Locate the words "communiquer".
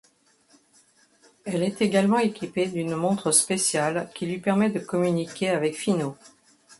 4.79-5.49